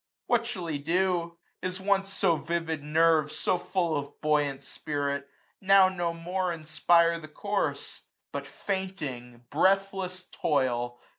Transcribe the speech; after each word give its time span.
What 0.25 0.47
shall 0.47 0.65
he 0.65 0.79
do? 0.79 1.37
His 1.61 1.79
once 1.79 2.11
so 2.11 2.35
vivid 2.35 2.81
nerves, 2.81 3.35
So 3.37 3.59
full 3.59 3.95
of 3.95 4.19
buoyant 4.19 4.63
spirit, 4.63 5.29
now 5.61 5.89
no 5.89 6.11
more 6.11 6.45
450 6.45 6.59
Inspire 6.59 7.19
the 7.19 7.27
course; 7.27 8.01
but 8.31 8.47
fainting 8.47 9.45
breathless 9.51 10.23
toil. 10.31 10.99